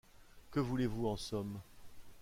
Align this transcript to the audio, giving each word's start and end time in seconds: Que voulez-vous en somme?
Que 0.49 0.59
voulez-vous 0.59 1.05
en 1.05 1.15
somme? 1.15 1.59